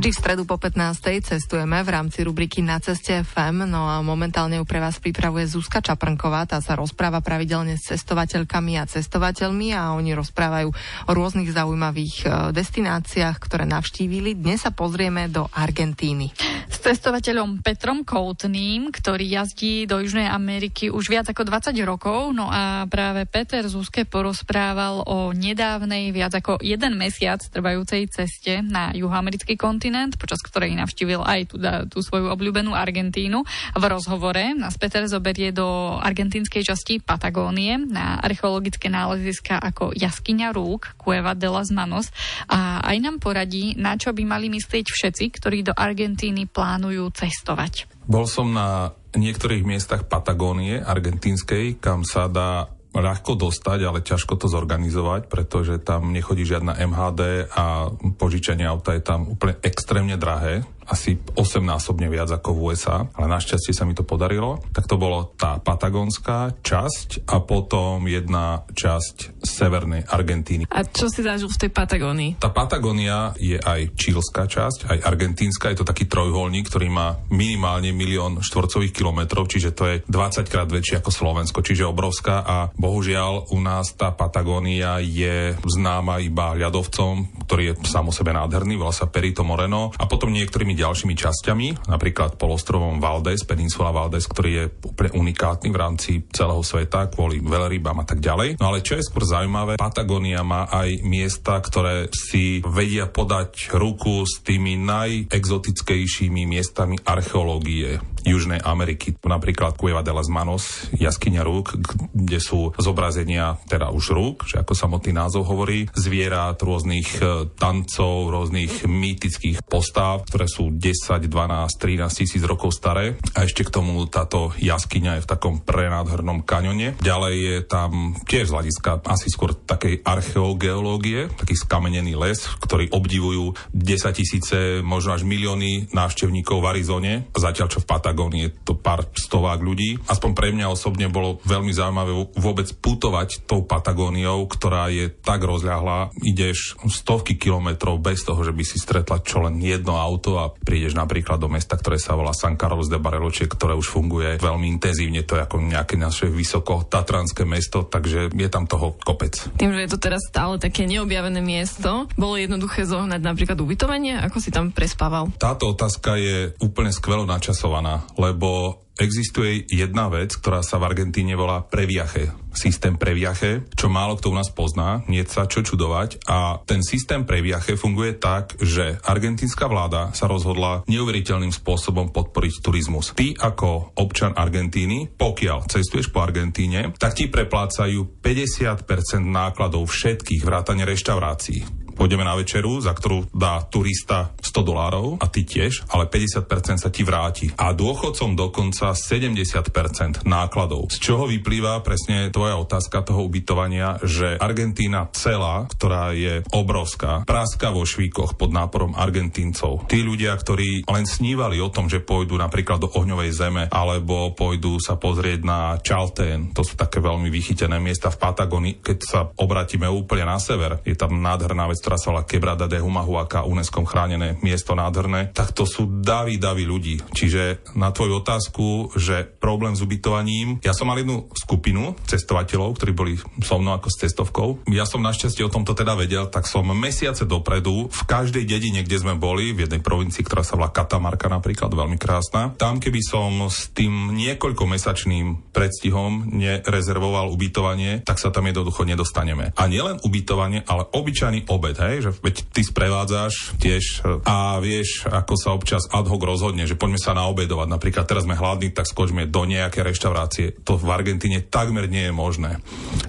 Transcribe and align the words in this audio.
Vždy 0.00 0.16
v 0.16 0.22
stredu 0.24 0.42
po 0.48 0.56
15. 0.56 0.96
cestujeme 1.20 1.76
v 1.84 1.92
rámci 1.92 2.24
rubriky 2.24 2.64
Na 2.64 2.80
ceste 2.80 3.20
FM, 3.20 3.68
no 3.68 3.84
a 3.84 4.00
momentálne 4.00 4.56
ju 4.56 4.64
pre 4.64 4.80
vás 4.80 4.96
pripravuje 4.96 5.44
Zuzka 5.44 5.84
Čaprnková, 5.84 6.48
tá 6.48 6.56
sa 6.64 6.72
rozpráva 6.72 7.20
pravidelne 7.20 7.76
s 7.76 7.92
cestovateľkami 7.92 8.80
a 8.80 8.88
cestovateľmi 8.88 9.76
a 9.76 9.92
oni 9.92 10.16
rozprávajú 10.16 10.72
o 11.04 11.10
rôznych 11.12 11.52
zaujímavých 11.52 12.16
e, 12.16 12.26
destináciách, 12.48 13.36
ktoré 13.44 13.68
navštívili. 13.68 14.40
Dnes 14.40 14.64
sa 14.64 14.72
pozrieme 14.72 15.28
do 15.28 15.44
Argentíny. 15.52 16.32
S 16.72 16.80
cestovateľom 16.80 17.60
Petrom 17.60 18.00
Koutným, 18.00 18.88
ktorý 18.88 19.28
jazdí 19.28 19.84
do 19.84 20.00
Južnej 20.00 20.32
Ameriky 20.32 20.88
už 20.88 21.12
viac 21.12 21.28
ako 21.28 21.44
20 21.44 21.76
rokov, 21.84 22.32
no 22.32 22.48
a 22.48 22.88
práve 22.88 23.28
Peter 23.28 23.68
Zuzke 23.68 24.08
porozprával 24.08 25.04
o 25.04 25.36
nedávnej 25.36 26.08
viac 26.08 26.40
ako 26.40 26.56
jeden 26.64 26.96
mesiac 26.96 27.44
trvajúcej 27.44 28.08
ceste 28.08 28.64
na 28.64 28.96
juhoamerický 28.96 29.60
kontinent 29.60 29.89
kontinent, 29.90 30.14
počas 30.22 30.38
ktorej 30.46 30.78
navštívil 30.78 31.18
aj 31.26 31.40
tú, 31.50 31.58
tú 31.90 31.98
svoju 31.98 32.30
obľúbenú 32.30 32.78
Argentínu. 32.78 33.42
V 33.74 33.84
rozhovore 33.90 34.54
nás 34.54 34.78
Peter 34.78 35.02
zoberie 35.10 35.50
do 35.50 35.98
argentínskej 35.98 36.62
časti 36.62 37.02
Patagónie 37.02 37.74
na 37.90 38.22
archeologické 38.22 38.86
náleziska 38.86 39.58
ako 39.58 39.90
jaskyňa 39.98 40.54
rúk, 40.54 40.94
Cueva 40.94 41.34
de 41.34 41.50
las 41.50 41.74
Manos 41.74 42.14
a 42.46 42.78
aj 42.86 42.96
nám 43.02 43.18
poradí, 43.18 43.74
na 43.74 43.98
čo 43.98 44.14
by 44.14 44.22
mali 44.22 44.46
myslieť 44.46 44.86
všetci, 44.86 45.24
ktorí 45.42 45.66
do 45.66 45.74
Argentíny 45.74 46.46
plánujú 46.46 47.10
cestovať. 47.10 47.90
Bol 48.06 48.30
som 48.30 48.54
na 48.54 48.94
niektorých 49.18 49.66
miestach 49.66 50.06
Patagónie 50.06 50.78
argentínskej, 50.78 51.82
kam 51.82 52.06
sa 52.06 52.30
dá 52.30 52.70
ľahko 52.90 53.38
dostať, 53.38 53.78
ale 53.86 54.02
ťažko 54.02 54.34
to 54.34 54.50
zorganizovať, 54.50 55.30
pretože 55.30 55.78
tam 55.78 56.10
nechodí 56.10 56.42
žiadna 56.42 56.74
MHD 56.74 57.46
a 57.54 57.86
požičanie 58.18 58.66
auta 58.66 58.98
je 58.98 59.02
tam 59.02 59.30
úplne 59.30 59.54
extrémne 59.62 60.18
drahé 60.18 60.66
asi 60.90 61.14
8-násobne 61.38 62.10
viac 62.10 62.34
ako 62.34 62.50
v 62.50 62.60
USA, 62.74 63.06
ale 63.14 63.30
našťastie 63.30 63.70
sa 63.70 63.86
mi 63.86 63.94
to 63.94 64.02
podarilo. 64.02 64.58
Tak 64.74 64.90
to 64.90 64.98
bolo 64.98 65.30
tá 65.38 65.62
patagonská 65.62 66.58
časť 66.66 67.30
a 67.30 67.38
potom 67.38 68.10
jedna 68.10 68.66
časť 68.74 69.38
severnej 69.38 70.02
Argentíny. 70.10 70.66
A 70.66 70.82
čo 70.82 71.06
si 71.06 71.22
zažil 71.22 71.46
v 71.46 71.60
tej 71.66 71.70
Patagónii? 71.70 72.42
Tá 72.42 72.50
Patagónia 72.50 73.30
je 73.38 73.54
aj 73.62 73.94
čílska 73.94 74.50
časť, 74.50 74.90
aj 74.90 74.98
argentínska. 75.06 75.70
Je 75.70 75.78
to 75.80 75.86
taký 75.86 76.10
trojuholník, 76.10 76.66
ktorý 76.66 76.90
má 76.90 77.22
minimálne 77.30 77.94
milión 77.94 78.42
štvorcových 78.42 78.90
kilometrov, 78.90 79.46
čiže 79.46 79.70
to 79.70 79.84
je 79.86 79.96
20 80.10 80.50
krát 80.50 80.66
väčšie 80.66 80.98
ako 80.98 81.10
Slovensko, 81.14 81.62
čiže 81.62 81.86
obrovská 81.86 82.42
a 82.42 82.56
bohužiaľ 82.74 83.54
u 83.54 83.58
nás 83.62 83.94
tá 83.94 84.10
Patagónia 84.10 84.98
je 84.98 85.54
známa 85.62 86.18
iba 86.18 86.58
ľadovcom, 86.58 87.46
ktorý 87.46 87.62
je 87.70 87.74
sám 87.86 88.10
o 88.10 88.12
sebe 88.14 88.34
nádherný, 88.34 88.74
volá 88.74 88.90
sa 88.90 89.06
Perito 89.06 89.46
Moreno 89.46 89.94
a 89.94 90.04
potom 90.08 90.32
niektorými 90.32 90.79
ďalšími 90.80 91.14
časťami, 91.14 91.92
napríklad 91.92 92.40
polostrovom 92.40 92.96
Valdes, 92.98 93.44
Peninsula 93.44 93.92
Valdes, 93.92 94.24
ktorý 94.24 94.50
je 94.50 94.64
úplne 94.88 95.10
unikátny 95.12 95.68
v 95.68 95.80
rámci 95.80 96.10
celého 96.32 96.64
sveta 96.64 97.12
kvôli 97.12 97.44
veľrybám 97.44 98.00
a 98.00 98.06
tak 98.08 98.24
ďalej. 98.24 98.56
No 98.56 98.72
ale 98.72 98.80
čo 98.80 98.96
je 98.96 99.04
skôr 99.04 99.28
zaujímavé, 99.28 99.76
Patagónia 99.76 100.40
má 100.40 100.64
aj 100.72 101.04
miesta, 101.04 101.60
ktoré 101.60 102.08
si 102.10 102.64
vedia 102.64 103.06
podať 103.06 103.76
ruku 103.76 104.24
s 104.24 104.40
tými 104.40 104.80
najexotickejšími 104.80 106.48
miestami 106.48 106.96
archeológie 107.04 108.00
Južnej 108.24 108.60
Ameriky. 108.62 109.16
Napríklad 109.20 109.76
Cueva 109.76 110.04
de 110.04 110.12
las 110.12 110.28
Manos, 110.28 110.90
jaskyňa 110.96 111.42
rúk, 111.44 111.76
kde 112.12 112.38
sú 112.38 112.72
zobrazenia 112.76 113.56
teda 113.66 113.92
už 113.92 114.14
rúk, 114.14 114.36
že 114.46 114.60
ako 114.60 114.72
samotný 114.74 115.12
názov 115.14 115.48
hovorí, 115.48 115.88
zvierat, 115.94 116.60
rôznych 116.60 117.20
e, 117.20 117.48
tancov, 117.56 118.30
rôznych 118.30 118.84
mýtických 118.86 119.64
postáv, 119.66 120.26
ktoré 120.28 120.46
sú 120.46 120.74
10, 120.74 121.26
12, 121.26 121.30
13 121.30 122.20
tisíc 122.20 122.42
rokov 122.44 122.74
staré. 122.76 123.16
A 123.36 123.46
ešte 123.46 123.66
k 123.66 123.74
tomu 123.74 124.04
táto 124.10 124.52
jaskyňa 124.58 125.20
je 125.20 125.24
v 125.24 125.30
takom 125.30 125.54
prenádhernom 125.62 126.42
kaňone. 126.42 126.98
Ďalej 127.00 127.34
je 127.38 127.56
tam 127.66 128.14
tiež 128.26 128.50
z 128.50 128.54
hľadiska 128.54 129.06
asi 129.06 129.28
skôr 129.30 129.54
takej 129.54 130.02
archeogeológie, 130.02 131.30
taký 131.38 131.54
skamenený 131.54 132.18
les, 132.18 132.42
ktorý 132.60 132.90
obdivujú 132.90 133.54
10 133.72 134.18
tisíce, 134.18 134.58
možno 134.82 135.14
až 135.14 135.22
milióny 135.22 135.94
návštevníkov 135.94 136.58
v 136.60 136.68
Arizone, 136.70 137.12
zatiaľ 137.34 137.68
čo 137.70 137.82
v 137.82 137.88
Pata 138.10 138.26
Patagónie, 138.26 138.50
to 138.66 138.74
pár 138.74 139.06
stovák 139.06 139.62
ľudí. 139.62 139.94
Aspoň 140.10 140.30
pre 140.34 140.50
mňa 140.50 140.66
osobne 140.66 141.06
bolo 141.06 141.38
veľmi 141.46 141.70
zaujímavé 141.70 142.10
vôbec 142.34 142.66
putovať 142.82 143.46
tou 143.46 143.62
Patagóniou, 143.62 144.50
ktorá 144.50 144.90
je 144.90 145.14
tak 145.14 145.46
rozľahlá. 145.46 146.10
Ideš 146.18 146.74
stovky 146.90 147.38
kilometrov 147.38 148.02
bez 148.02 148.26
toho, 148.26 148.42
že 148.42 148.50
by 148.50 148.66
si 148.66 148.82
stretla 148.82 149.22
čo 149.22 149.46
len 149.46 149.62
jedno 149.62 149.94
auto 149.94 150.42
a 150.42 150.50
prídeš 150.50 150.98
napríklad 150.98 151.38
do 151.38 151.46
mesta, 151.46 151.78
ktoré 151.78 152.02
sa 152.02 152.18
volá 152.18 152.34
San 152.34 152.58
Carlos 152.58 152.90
de 152.90 152.98
Bariloche, 152.98 153.46
ktoré 153.46 153.78
už 153.78 153.86
funguje 153.86 154.42
veľmi 154.42 154.66
intenzívne. 154.66 155.22
To 155.22 155.38
je 155.38 155.46
ako 155.46 155.62
nejaké 155.62 155.94
naše 155.94 156.26
vysoko 156.26 156.82
tatranské 156.82 157.46
mesto, 157.46 157.86
takže 157.86 158.34
je 158.34 158.48
tam 158.50 158.66
toho 158.66 158.98
kopec. 158.98 159.38
Tým, 159.54 159.70
že 159.70 159.86
je 159.86 159.90
to 159.94 160.02
teraz 160.02 160.26
stále 160.26 160.58
také 160.58 160.82
neobjavené 160.90 161.38
miesto, 161.38 162.10
bolo 162.18 162.34
jednoduché 162.34 162.90
zohnať 162.90 163.22
napríklad 163.22 163.62
ubytovanie? 163.62 164.18
Ako 164.18 164.42
si 164.42 164.50
tam 164.50 164.74
prespával? 164.74 165.30
Táto 165.38 165.70
otázka 165.70 166.18
je 166.18 166.58
úplne 166.58 166.90
skvelo 166.90 167.22
načasovaná 167.22 167.99
lebo 168.18 168.80
existuje 169.00 169.64
jedna 169.72 170.12
vec, 170.12 170.36
ktorá 170.36 170.60
sa 170.60 170.76
v 170.76 170.92
Argentíne 170.92 171.32
volá 171.32 171.64
previache. 171.64 172.36
Systém 172.52 173.00
previache, 173.00 173.64
čo 173.72 173.88
málo 173.88 174.20
kto 174.20 174.28
u 174.28 174.36
nás 174.36 174.52
pozná, 174.52 175.00
nie 175.08 175.24
sa 175.24 175.48
čo 175.48 175.64
čudovať. 175.64 176.28
A 176.28 176.60
ten 176.68 176.84
systém 176.84 177.24
previache 177.24 177.80
funguje 177.80 178.20
tak, 178.20 178.60
že 178.60 179.00
argentínska 179.00 179.64
vláda 179.70 180.12
sa 180.12 180.28
rozhodla 180.28 180.84
neuveriteľným 180.84 181.54
spôsobom 181.54 182.12
podporiť 182.12 182.60
turizmus. 182.60 183.16
Ty 183.16 183.40
ako 183.40 183.96
občan 183.96 184.36
Argentíny, 184.36 185.08
pokiaľ 185.16 185.70
cestuješ 185.70 186.12
po 186.12 186.20
Argentíne, 186.20 186.92
tak 187.00 187.16
ti 187.16 187.32
preplácajú 187.32 188.20
50% 188.20 188.84
nákladov 189.24 189.88
všetkých 189.88 190.44
vrátane 190.44 190.84
reštaurácií 190.84 191.79
pôjdeme 192.00 192.24
na 192.24 192.32
večeru, 192.32 192.80
za 192.80 192.96
ktorú 192.96 193.28
dá 193.36 193.60
turista 193.68 194.32
100 194.40 194.64
dolárov 194.64 195.20
a 195.20 195.28
ty 195.28 195.44
tiež, 195.44 195.84
ale 195.92 196.08
50% 196.08 196.80
sa 196.80 196.88
ti 196.88 197.04
vráti. 197.04 197.52
A 197.60 197.76
dôchodcom 197.76 198.32
dokonca 198.32 198.96
70% 198.96 200.24
nákladov. 200.24 200.88
Z 200.88 200.96
čoho 200.96 201.28
vyplýva 201.28 201.84
presne 201.84 202.32
tvoja 202.32 202.56
otázka 202.56 203.04
toho 203.04 203.28
ubytovania, 203.28 204.00
že 204.00 204.40
Argentína 204.40 205.12
celá, 205.12 205.68
ktorá 205.68 206.16
je 206.16 206.40
obrovská, 206.56 207.28
práska 207.28 207.68
vo 207.68 207.84
švíkoch 207.84 208.40
pod 208.40 208.48
náporom 208.48 208.96
Argentíncov. 208.96 209.84
Tí 209.84 210.00
ľudia, 210.00 210.32
ktorí 210.32 210.88
len 210.88 211.04
snívali 211.04 211.60
o 211.60 211.68
tom, 211.68 211.92
že 211.92 212.00
pôjdu 212.00 212.40
napríklad 212.40 212.80
do 212.80 212.88
ohňovej 212.88 213.30
zeme, 213.36 213.62
alebo 213.68 214.32
pôjdu 214.32 214.80
sa 214.80 214.96
pozrieť 214.96 215.44
na 215.44 215.76
Chaltén, 215.84 216.56
to 216.56 216.64
sú 216.64 216.80
také 216.80 217.04
veľmi 217.04 217.28
vychytené 217.28 217.76
miesta 217.76 218.08
v 218.08 218.24
Patagónii, 218.24 218.80
keď 218.80 218.98
sa 219.04 219.20
obratíme 219.36 219.84
úplne 219.84 220.24
na 220.24 220.40
sever, 220.40 220.80
je 220.88 220.96
tam 220.96 221.20
nádherná 221.20 221.68
vec, 221.68 221.89
sa 221.96 222.14
volá 222.14 222.22
Quebrada 222.28 222.70
de 222.70 222.78
Humahuaca, 222.78 223.48
UNESCO 223.48 223.82
chránené 223.88 224.38
miesto 224.44 224.76
nádherné, 224.76 225.32
tak 225.34 225.56
to 225.56 225.66
sú 225.66 225.88
davy, 225.88 226.38
davy 226.38 226.68
ľudí. 226.68 227.02
Čiže 227.10 227.74
na 227.74 227.90
tvoju 227.90 228.22
otázku, 228.22 228.94
že 228.94 229.26
problém 229.26 229.74
s 229.74 229.82
ubytovaním, 229.82 230.60
ja 230.62 230.76
som 230.76 230.86
mal 230.86 231.00
jednu 231.00 231.26
skupinu 231.34 231.96
cestovateľov, 232.06 232.76
ktorí 232.76 232.92
boli 232.92 233.12
so 233.40 233.56
mnou 233.58 233.74
ako 233.74 233.88
s 233.88 234.00
cestovkou. 234.06 234.48
Ja 234.68 234.84
som 234.84 235.00
našťastie 235.00 235.42
o 235.48 235.50
tomto 235.50 235.72
teda 235.72 235.96
vedel, 235.96 236.28
tak 236.28 236.44
som 236.44 236.68
mesiace 236.70 237.24
dopredu 237.24 237.88
v 237.88 238.02
každej 238.04 238.44
dedine, 238.44 238.84
kde 238.84 239.00
sme 239.00 239.16
boli, 239.16 239.56
v 239.56 239.66
jednej 239.66 239.80
provincii, 239.80 240.22
ktorá 240.22 240.44
sa 240.44 240.60
volá 240.60 240.68
Katamarka 240.68 241.32
napríklad, 241.32 241.72
veľmi 241.72 241.96
krásna. 241.96 242.52
Tam, 242.60 242.76
keby 242.76 243.00
som 243.00 243.48
s 243.48 243.72
tým 243.72 244.12
niekoľkomesačným 244.14 245.50
predstihom 245.56 246.28
nerezervoval 246.36 247.32
ubytovanie, 247.32 248.04
tak 248.04 248.20
sa 248.20 248.28
tam 248.28 248.46
jednoducho 248.46 248.84
nedostaneme. 248.84 249.56
A 249.56 249.64
nielen 249.64 250.02
ubytovanie, 250.04 250.60
ale 250.68 250.84
obyčajný 250.92 251.48
obed 251.48 251.79
hej, 251.80 251.96
že 252.04 252.10
veď 252.20 252.36
ty 252.52 252.62
sprevádzaš 252.62 253.56
tiež 253.56 253.84
a 254.28 254.60
vieš, 254.60 255.08
ako 255.08 255.34
sa 255.36 255.50
občas 255.56 255.88
ad 255.88 256.06
hoc 256.06 256.20
rozhodne, 256.20 256.68
že 256.68 256.76
poďme 256.76 257.00
sa 257.00 257.16
naobedovať. 257.16 257.68
Napríklad 257.68 258.04
teraz 258.04 258.28
sme 258.28 258.36
hladní, 258.36 258.70
tak 258.70 258.84
skočme 258.84 259.24
do 259.26 259.48
nejakej 259.48 259.82
reštaurácie. 259.86 260.46
To 260.68 260.76
v 260.76 260.92
Argentíne 260.92 261.40
takmer 261.40 261.88
nie 261.88 262.08
je 262.08 262.14
možné. 262.14 262.60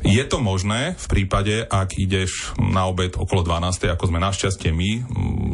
Je 0.02 0.24
to 0.24 0.40
možné 0.40 0.96
v 0.96 1.08
prípade, 1.12 1.68
ak 1.68 2.00
ideš 2.00 2.56
na 2.58 2.88
obed 2.88 3.14
okolo 3.20 3.44
12. 3.44 3.92
ako 3.92 4.08
sme 4.08 4.24
našťastie 4.24 4.72
my 4.72 4.90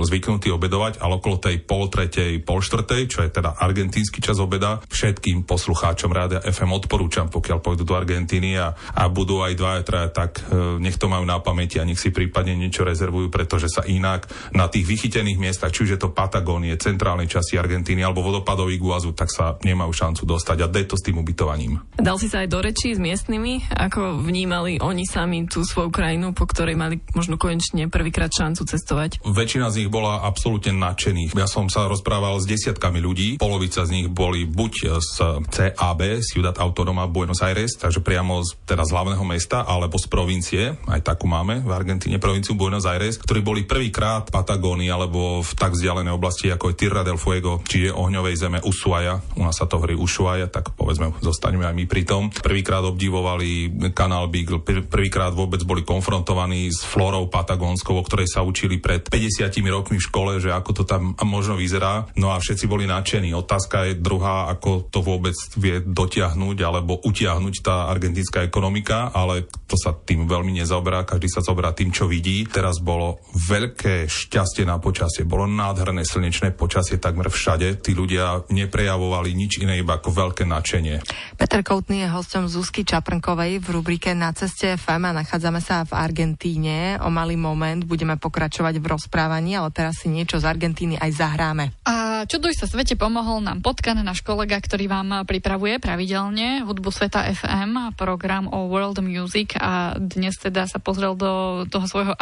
zvyknutí 0.05 0.53
obedovať, 0.53 1.01
ale 1.01 1.17
okolo 1.17 1.41
tej 1.41 1.65
pol 1.65 1.89
tretej, 1.89 2.45
pol 2.45 2.61
štvrtej, 2.61 3.01
čo 3.09 3.25
je 3.25 3.33
teda 3.33 3.57
argentínsky 3.57 4.21
čas 4.21 4.37
obeda, 4.37 4.77
všetkým 4.85 5.47
poslucháčom 5.47 6.11
rádia 6.13 6.43
FM 6.43 6.77
odporúčam, 6.77 7.27
pokiaľ 7.31 7.57
pôjdu 7.63 7.83
do 7.87 7.97
Argentíny 7.97 8.59
a, 8.59 8.73
a 8.73 9.03
budú 9.09 9.41
aj 9.41 9.53
dva, 9.57 9.81
traja, 9.81 10.09
tak 10.11 10.43
e, 10.43 10.77
nech 10.83 10.99
to 10.99 11.07
majú 11.07 11.23
na 11.23 11.39
pamäti 11.39 11.79
a 11.79 11.87
nech 11.87 11.99
si 11.99 12.11
prípadne 12.11 12.53
niečo 12.57 12.83
rezervujú, 12.97 13.29
pretože 13.29 13.69
sa 13.69 13.85
inak 13.85 14.25
na 14.57 14.65
tých 14.65 14.89
vychytených 14.89 15.37
miestach, 15.37 15.69
či 15.69 15.85
už 15.85 15.93
je 15.93 15.99
to 16.01 16.09
Patagónie, 16.09 16.73
centrálnej 16.81 17.29
časti 17.29 17.61
Argentíny 17.61 18.01
alebo 18.01 18.25
vodopadový 18.25 18.81
Guazu, 18.81 19.13
tak 19.13 19.29
sa 19.29 19.61
nemajú 19.61 19.93
šancu 19.93 20.25
dostať 20.25 20.65
a 20.65 20.67
to 20.89 20.97
s 20.97 21.05
tým 21.05 21.21
ubytovaním. 21.21 21.77
Dal 22.01 22.17
si 22.17 22.25
sa 22.25 22.41
aj 22.41 22.49
do 22.49 22.63
rečí 22.65 22.95
s 22.95 22.97
miestnymi, 22.97 23.69
ako 23.69 24.25
vnímali 24.25 24.81
oni 24.81 25.05
sami 25.05 25.45
tú 25.45 25.61
svoju 25.61 25.93
krajinu, 25.93 26.33
po 26.33 26.49
ktorej 26.49 26.73
mali 26.73 26.97
možno 27.13 27.37
konečne 27.37 27.85
prvýkrát 27.91 28.33
šancu 28.33 28.65
cestovať? 28.65 29.21
Väčšina 29.21 29.69
z 29.69 29.85
nich 29.85 29.91
bola 29.91 30.23
absolútne 30.23 30.73
nadšených. 30.73 31.35
Ja 31.35 31.45
som 31.45 31.67
sa 31.67 31.85
rozprával 31.91 32.39
s 32.39 32.47
desiatkami 32.47 33.03
ľudí, 33.03 33.35
polovica 33.37 33.83
z 33.83 33.91
nich 33.93 34.07
boli 34.07 34.47
buď 34.47 35.03
z 35.03 35.13
CAB, 35.51 36.23
Ciudad 36.23 36.55
Autonoma 36.57 37.05
Buenos 37.11 37.43
Aires, 37.43 37.75
takže 37.75 37.99
priamo 37.99 38.39
z, 38.41 38.55
teda 38.63 38.87
z 38.87 38.95
hlavného 38.95 39.25
mesta, 39.27 39.67
alebo 39.67 39.99
z 39.99 40.07
provincie, 40.07 40.63
aj 40.87 41.03
takú 41.03 41.27
máme 41.27 41.59
v 41.67 41.71
Argentíne, 41.75 42.15
provinciu 42.23 42.55
Buenos 42.55 42.86
Aires, 42.87 43.19
ktorí 43.19 43.43
boli 43.43 43.61
prvýkrát 43.67 44.31
v 44.31 44.33
Patagónii 44.33 44.87
alebo 44.87 45.43
v 45.43 45.51
tak 45.53 45.75
vzdialenej 45.75 46.15
oblasti 46.15 46.47
ako 46.47 46.71
je 46.71 46.79
Tierra 46.79 47.03
del 47.03 47.19
Fuego, 47.19 47.59
čiže 47.67 47.91
ohňovej 47.91 48.35
zeme 48.39 48.59
Ushuaia, 48.63 49.19
u 49.35 49.43
nás 49.43 49.59
sa 49.59 49.67
to 49.67 49.77
hovorí 49.77 49.93
Ushuaia, 49.93 50.47
tak 50.47 50.73
povedzme, 50.73 51.11
zostaneme 51.19 51.67
aj 51.67 51.75
my 51.75 51.85
pri 51.85 52.03
tom. 52.07 52.31
Prvýkrát 52.31 52.81
obdivovali 52.87 53.69
kanál 53.91 54.31
Beagle, 54.31 54.63
prvýkrát 54.63 55.35
vôbec 55.35 55.61
boli 55.67 55.83
konfrontovaní 55.83 56.71
s 56.71 56.87
flórou 56.87 57.27
patagónskou, 57.27 57.99
o 57.99 58.03
ktorej 58.05 58.31
sa 58.31 58.41
učili 58.41 58.79
pred 58.79 59.03
50 59.03 59.51
rokmi 59.67 59.99
v 59.99 60.07
škole, 60.07 60.31
že 60.39 60.53
ako 60.53 60.71
to 60.71 60.83
tam 60.87 61.13
možno 61.25 61.59
vyzerá. 61.59 62.07
No 62.15 62.31
a 62.31 62.39
všetci 62.39 62.65
boli 62.65 62.87
nadšení. 62.87 63.35
Otázka 63.35 63.91
je 63.91 63.99
druhá, 63.99 64.47
ako 64.53 64.87
to 64.87 65.03
vôbec 65.03 65.35
vie 65.59 65.83
dotiahnuť 65.83 66.57
alebo 66.63 67.01
utiahnuť 67.03 67.55
tá 67.61 67.91
argentínska 67.91 68.45
ekonomika, 68.45 69.11
ale 69.11 69.49
to 69.67 69.75
sa 69.75 69.91
tým 69.91 70.29
veľmi 70.29 70.55
nezaoberá, 70.63 71.03
každý 71.03 71.27
sa 71.27 71.43
zaoberá 71.43 71.75
tým, 71.75 71.91
čo 71.91 72.07
vidí. 72.07 72.47
Teraz 72.47 72.76
bolo 72.79 73.21
veľké 73.35 74.09
šťastie 74.09 74.65
na 74.65 74.81
počasie, 74.81 75.27
bolo 75.27 75.45
nádherné 75.45 76.03
slnečné 76.03 76.53
počasie 76.53 76.97
takmer 76.97 77.29
všade. 77.29 77.79
Tí 77.81 77.91
ľudia 77.93 78.47
neprejavovali 78.49 79.33
nič 79.33 79.61
iné, 79.61 79.79
iba 79.79 79.97
ako 79.97 80.09
veľké 80.13 80.43
nadšenie. 80.47 81.01
Peter 81.37 81.61
Koutný 81.61 82.05
je 82.05 82.09
hostom 82.09 82.49
Zuzky 82.49 82.87
Čaprnkovej 82.87 83.59
v 83.61 83.67
rubrike 83.69 84.13
Na 84.17 84.33
ceste 84.33 84.77
FM 84.77 85.09
a 85.09 85.17
nachádzame 85.23 85.61
sa 85.61 85.85
v 85.85 85.93
Argentíne. 85.97 86.97
O 87.01 87.09
malý 87.13 87.37
moment 87.37 87.83
budeme 87.85 88.17
pokračovať 88.17 88.81
v 88.81 88.85
rozprávaní, 88.85 89.57
ale 89.57 89.69
teraz 89.69 90.01
si 90.01 90.09
niečo 90.09 90.41
z 90.41 90.45
Argentíny 90.49 90.95
aj 90.97 91.11
zahráme. 91.13 91.73
A 91.85 92.25
čuduj 92.25 92.57
sa 92.57 92.65
svete 92.65 92.97
pomohol 92.97 93.45
nám 93.45 93.61
potkan, 93.61 93.99
náš 94.01 94.25
kolega, 94.25 94.57
ktorý 94.57 94.89
vám 94.89 95.23
pripravuje 95.29 95.77
pravidelne 95.77 96.65
hudbu 96.65 96.89
Sveta 96.89 97.29
FM, 97.29 97.93
program 97.93 98.49
o 98.49 98.69
World 98.69 98.99
Music 99.05 99.53
a 99.57 99.93
dnes 99.99 100.33
teda 100.41 100.65
sa 100.65 100.81
pozrel 100.81 101.13
do 101.13 101.63
toho 101.69 101.85
svojho 101.85 102.13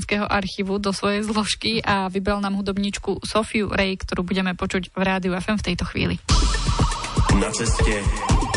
argentínskeho 0.00 0.32
archívu, 0.32 0.78
do 0.80 0.92
svojej 0.96 1.20
zložky 1.28 1.72
a 1.84 2.08
vybral 2.08 2.40
nám 2.40 2.56
hudobničku 2.56 3.20
Sofiu 3.20 3.68
Ray, 3.68 4.00
ktorú 4.00 4.24
budeme 4.24 4.56
počuť 4.56 4.96
v 4.96 5.00
rádiu 5.04 5.36
FM 5.36 5.60
v 5.60 5.66
tejto 5.72 5.84
chvíli. 5.84 6.16
Na 7.36 7.52
ceste 7.52 8.00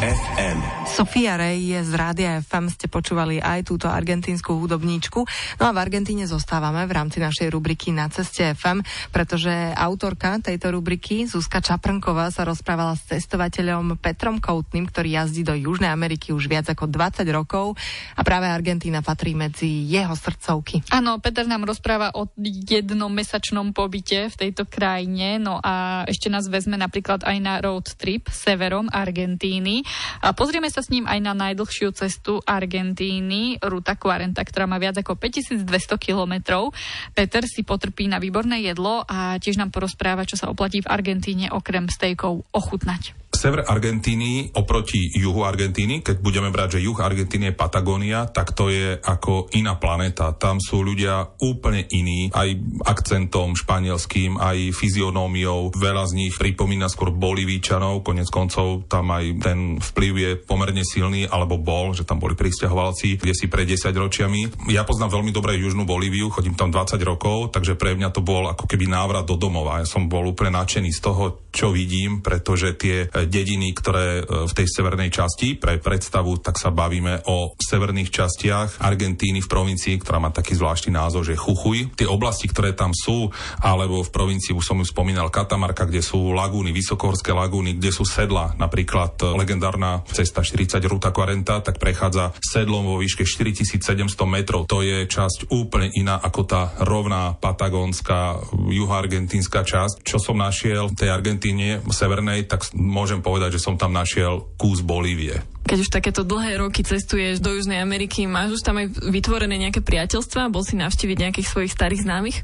FM. 0.04 0.60
Sofia 0.84 1.40
Rey 1.40 1.72
je 1.72 1.80
z 1.80 1.96
Rádia 1.96 2.36
FM, 2.44 2.68
ste 2.68 2.92
počúvali 2.92 3.40
aj 3.40 3.72
túto 3.72 3.88
argentínsku 3.88 4.52
hudobníčku. 4.52 5.24
No 5.64 5.64
a 5.64 5.72
v 5.72 5.80
Argentíne 5.80 6.28
zostávame 6.28 6.84
v 6.84 6.92
rámci 6.92 7.24
našej 7.24 7.48
rubriky 7.48 7.96
Na 7.96 8.12
ceste 8.12 8.52
FM, 8.52 8.84
pretože 9.16 9.48
autorka 9.80 10.44
tejto 10.44 10.76
rubriky, 10.76 11.24
Zuzka 11.24 11.64
Čaprnková, 11.64 12.36
sa 12.36 12.44
rozprávala 12.44 13.00
s 13.00 13.08
cestovateľom 13.16 13.96
Petrom 13.96 14.44
Koutným, 14.44 14.92
ktorý 14.92 15.24
jazdí 15.24 15.48
do 15.48 15.56
Južnej 15.56 15.88
Ameriky 15.88 16.36
už 16.36 16.52
viac 16.52 16.68
ako 16.68 16.92
20 16.92 17.24
rokov 17.32 17.80
a 18.20 18.22
práve 18.28 18.52
Argentína 18.52 19.00
patrí 19.00 19.32
medzi 19.40 19.88
jeho 19.88 20.20
srdcovky. 20.20 20.84
Áno, 20.92 21.24
Peter 21.24 21.48
nám 21.48 21.64
rozpráva 21.64 22.12
o 22.20 22.28
jednomesačnom 22.44 23.72
pobyte 23.72 24.28
v 24.28 24.36
tejto 24.36 24.68
krajine, 24.68 25.40
no 25.40 25.64
a 25.64 26.04
ešte 26.12 26.28
nás 26.28 26.52
vezme 26.52 26.76
napríklad 26.76 27.24
aj 27.24 27.38
na 27.40 27.64
road 27.64 27.88
trip 27.96 28.28
severom 28.28 28.92
Argentíny. 28.92 29.93
A 30.22 30.36
pozrieme 30.36 30.69
sa 30.69 30.84
s 30.84 30.92
ním 30.92 31.07
aj 31.07 31.19
na 31.24 31.34
najdlhšiu 31.34 31.90
cestu 31.95 32.40
Argentíny, 32.44 33.57
Ruta 33.63 33.95
40, 33.95 34.36
ktorá 34.36 34.66
má 34.68 34.78
viac 34.78 35.00
ako 35.00 35.16
5200 35.16 35.66
kilometrov. 35.98 36.75
Peter 37.16 37.44
si 37.48 37.66
potrpí 37.66 38.12
na 38.12 38.19
výborné 38.19 38.62
jedlo 38.62 39.07
a 39.07 39.40
tiež 39.40 39.57
nám 39.57 39.72
porozpráva, 39.72 40.28
čo 40.28 40.36
sa 40.36 40.51
oplatí 40.51 40.84
v 40.84 40.92
Argentíne 40.92 41.50
okrem 41.50 41.88
stejkov 41.88 42.45
ochutnať 42.51 43.23
sever 43.35 43.65
Argentíny 43.68 44.53
oproti 44.56 45.12
juhu 45.13 45.44
Argentíny, 45.44 46.00
keď 46.06 46.21
budeme 46.24 46.50
brať, 46.50 46.80
že 46.80 46.85
juh 46.85 46.97
Argentíny 46.97 47.51
je 47.51 47.59
Patagónia, 47.59 48.30
tak 48.30 48.56
to 48.56 48.69
je 48.71 48.97
ako 49.01 49.51
iná 49.57 49.75
planéta. 49.77 50.31
Tam 50.38 50.62
sú 50.62 50.81
ľudia 50.85 51.35
úplne 51.41 51.85
iní, 51.91 52.31
aj 52.31 52.56
akcentom 52.88 53.57
španielským, 53.57 54.38
aj 54.39 54.71
fyzionómiou. 54.77 55.74
Veľa 55.75 56.03
z 56.09 56.13
nich 56.15 56.33
pripomína 56.38 56.88
skôr 56.88 57.12
Bolívíčanov, 57.12 58.06
konec 58.06 58.30
koncov 58.30 58.85
tam 58.88 59.09
aj 59.12 59.25
ten 59.41 59.59
vplyv 59.81 60.13
je 60.13 60.31
pomerne 60.39 60.83
silný, 60.85 61.25
alebo 61.27 61.57
bol, 61.59 61.91
že 61.97 62.06
tam 62.06 62.21
boli 62.21 62.38
pristahovalci, 62.38 63.19
kde 63.19 63.33
si 63.35 63.50
pred 63.50 63.65
10 63.65 63.89
ročiami. 63.94 64.69
Ja 64.71 64.85
poznám 64.85 65.19
veľmi 65.19 65.31
dobre 65.33 65.57
južnú 65.57 65.83
Bolíviu, 65.83 66.30
chodím 66.30 66.53
tam 66.53 66.69
20 66.71 67.00
rokov, 67.03 67.51
takže 67.51 67.75
pre 67.75 67.97
mňa 67.97 68.09
to 68.13 68.21
bol 68.21 68.47
ako 68.47 68.69
keby 68.69 68.88
návrat 68.88 69.25
do 69.25 69.35
domova. 69.35 69.81
Ja 69.81 69.88
som 69.89 70.07
bol 70.07 70.30
úplne 70.30 70.56
nadšený 70.56 70.91
z 70.94 71.01
toho, 71.01 71.24
čo 71.53 71.74
vidím, 71.74 72.21
pretože 72.21 72.74
tie 72.77 73.06
dediny, 73.28 73.75
ktoré 73.75 74.22
e, 74.22 74.48
v 74.48 74.54
tej 74.54 74.68
severnej 74.70 75.10
časti, 75.14 75.60
pre 75.60 75.78
predstavu, 75.78 76.40
tak 76.40 76.58
sa 76.58 76.72
bavíme 76.72 77.28
o 77.28 77.54
severných 77.60 78.10
častiach 78.10 78.81
Argentíny 78.81 79.44
v 79.44 79.52
provincii, 79.52 80.00
ktorá 80.00 80.24
má 80.24 80.34
taký 80.34 80.58
zvláštny 80.58 80.96
názov, 80.96 81.28
že 81.28 81.38
Chuchuj. 81.38 81.94
Tie 81.94 82.08
oblasti, 82.10 82.50
ktoré 82.50 82.74
tam 82.74 82.96
sú, 82.96 83.30
alebo 83.62 84.02
v 84.02 84.14
provincii, 84.14 84.56
už 84.56 84.66
som 84.66 84.80
ju 84.80 84.88
spomínal, 84.88 85.30
Katamarka, 85.30 85.86
kde 85.86 86.02
sú 86.02 86.34
lagúny, 86.34 86.72
vysokohorské 86.74 87.36
lagúny, 87.36 87.78
kde 87.78 87.92
sú 87.92 88.08
sedla, 88.08 88.56
napríklad 88.58 89.20
e, 89.20 89.36
legendárna 89.36 90.02
cesta 90.10 90.42
40 90.42 90.80
Ruta 90.88 91.12
40, 91.14 91.46
tak 91.46 91.76
prechádza 91.78 92.34
sedlom 92.40 92.88
vo 92.88 92.98
výške 92.98 93.28
4700 93.28 93.84
metrov. 94.26 94.66
To 94.72 94.81
je 94.81 95.06
časť 95.06 95.52
úplne 95.54 95.92
iná 95.94 96.18
ako 96.18 96.42
tá 96.48 96.74
rovná 96.81 97.36
patagónska 97.38 98.40
juhoargentínska 98.72 99.62
časť. 99.62 100.02
Čo 100.08 100.18
som 100.18 100.40
našiel 100.40 100.90
v 100.90 100.98
tej 100.98 101.10
Argentíne 101.12 101.84
severnej, 101.92 102.48
tak 102.48 102.72
môžem 102.74 103.12
povedať, 103.21 103.60
že 103.60 103.63
som 103.68 103.75
tam 103.77 103.94
našiel 103.94 104.56
kus 104.57 104.81
Bolívie. 104.81 105.44
Keď 105.68 105.77
už 105.83 105.94
takéto 105.94 106.24
dlhé 106.24 106.63
roky 106.63 106.81
cestuješ 106.81 107.44
do 107.44 107.54
Južnej 107.54 107.83
Ameriky, 107.83 108.25
máš 108.25 108.57
už 108.57 108.65
tam 108.65 108.80
aj 108.80 109.04
vytvorené 109.12 109.60
nejaké 109.60 109.83
priateľstva? 109.83 110.51
Bol 110.51 110.63
si 110.63 110.80
navštíviť 110.80 111.18
nejakých 111.19 111.48
svojich 111.51 111.75
starých 111.75 112.04
známych? 112.07 112.38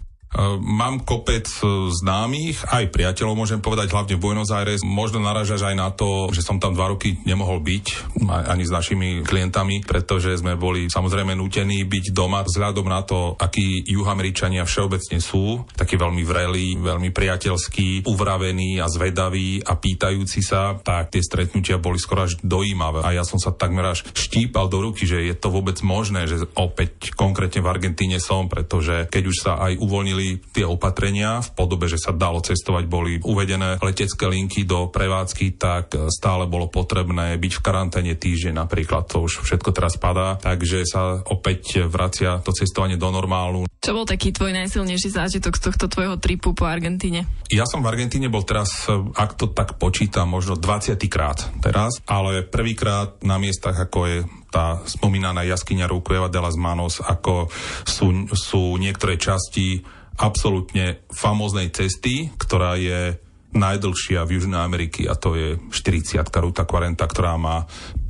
Mám 0.61 1.09
kopec 1.09 1.49
e, 1.49 1.89
známych, 1.89 2.61
aj 2.69 2.93
priateľov 2.93 3.33
môžem 3.33 3.57
povedať, 3.65 3.89
hlavne 3.89 4.13
v 4.13 4.21
Buenos 4.21 4.53
Aires. 4.53 4.85
Možno 4.85 5.17
naražaš 5.17 5.65
aj 5.65 5.73
na 5.73 5.89
to, 5.89 6.29
že 6.29 6.45
som 6.45 6.61
tam 6.61 6.77
dva 6.77 6.93
roky 6.93 7.17
nemohol 7.25 7.57
byť, 7.65 7.85
ani 8.29 8.61
s 8.61 8.69
našimi 8.69 9.25
klientami, 9.25 9.81
pretože 9.81 10.37
sme 10.37 10.53
boli 10.53 10.85
samozrejme 10.85 11.33
nútení 11.33 11.81
byť 11.81 12.13
doma 12.13 12.45
vzhľadom 12.45 12.85
na 12.85 13.01
to, 13.01 13.33
akí 13.41 13.89
juhameričania 13.89 14.69
všeobecne 14.69 15.17
sú, 15.17 15.65
takí 15.73 15.97
veľmi 15.97 16.21
vrelí, 16.21 16.77
veľmi 16.77 17.09
priateľskí, 17.09 18.05
uvravení 18.05 18.77
a 18.77 18.85
zvedaví 18.85 19.65
a 19.65 19.73
pýtajúci 19.81 20.45
sa, 20.45 20.77
tak 20.77 21.09
tie 21.09 21.25
stretnutia 21.25 21.81
boli 21.81 21.97
skoro 21.97 22.29
až 22.29 22.37
dojímavé. 22.45 23.01
A 23.01 23.17
ja 23.17 23.25
som 23.25 23.41
sa 23.41 23.49
takmer 23.49 23.97
až 23.97 24.05
štípal 24.13 24.69
do 24.69 24.77
ruky, 24.77 25.09
že 25.09 25.25
je 25.25 25.33
to 25.33 25.49
vôbec 25.49 25.81
možné, 25.81 26.29
že 26.29 26.45
opäť 26.53 27.17
konkrétne 27.17 27.65
v 27.65 27.71
Argentíne 27.73 28.21
som, 28.21 28.45
pretože 28.45 29.09
keď 29.09 29.23
už 29.25 29.37
sa 29.41 29.57
aj 29.57 29.81
uvoľnili 29.81 30.18
splnili 30.19 30.43
tie 30.51 30.65
opatrenia 30.67 31.39
v 31.39 31.49
podobe, 31.55 31.87
že 31.87 31.95
sa 31.95 32.11
dalo 32.11 32.43
cestovať, 32.43 32.83
boli 32.91 33.23
uvedené 33.23 33.79
letecké 33.79 34.27
linky 34.27 34.67
do 34.67 34.91
prevádzky, 34.91 35.55
tak 35.55 35.95
stále 36.11 36.43
bolo 36.45 36.67
potrebné 36.67 37.39
byť 37.39 37.53
v 37.55 37.63
karanténe 37.63 38.13
týždeň 38.19 38.59
napríklad. 38.59 39.07
To 39.15 39.23
už 39.23 39.47
všetko 39.47 39.71
teraz 39.71 39.95
padá, 39.95 40.35
takže 40.35 40.83
sa 40.83 41.23
opäť 41.23 41.87
vracia 41.87 42.43
to 42.43 42.51
cestovanie 42.51 42.99
do 42.99 43.07
normálu. 43.07 43.63
Čo 43.79 43.95
bol 43.95 44.03
taký 44.03 44.35
tvoj 44.35 44.51
najsilnejší 44.51 45.07
zážitok 45.07 45.55
z 45.55 45.71
tohto 45.71 45.87
tvojho 45.87 46.19
tripu 46.19 46.51
po 46.51 46.67
Argentíne? 46.67 47.23
Ja 47.47 47.63
som 47.63 47.79
v 47.79 47.87
Argentíne 47.87 48.27
bol 48.27 48.43
teraz, 48.43 48.83
ak 48.91 49.39
to 49.39 49.47
tak 49.55 49.79
počítam, 49.79 50.35
možno 50.35 50.59
20 50.59 50.99
krát 51.07 51.47
teraz, 51.63 52.03
ale 52.03 52.43
prvýkrát 52.43 53.23
na 53.23 53.39
miestach, 53.39 53.79
ako 53.79 53.99
je 54.03 54.17
tá 54.51 54.83
spomínaná 54.83 55.47
jaskyňa 55.47 55.87
Rukujeva 55.87 56.27
de 56.27 56.43
las 56.43 56.59
Manos, 56.59 56.99
ako 56.99 57.47
sú, 57.87 58.27
sú 58.35 58.75
niektoré 58.75 59.15
časti 59.15 59.79
absolútne 60.19 61.07
famóznej 61.15 61.71
cesty, 61.71 62.35
ktorá 62.35 62.75
je 62.75 63.15
najdlhšia 63.55 64.27
v 64.27 64.33
Južnej 64.37 64.59
Ameriky 64.61 65.07
a 65.07 65.15
to 65.15 65.33
je 65.33 65.57
40 65.71 66.19
Ruta 66.43 66.67
40, 66.67 66.99
ktorá 66.99 67.33
má 67.39 67.65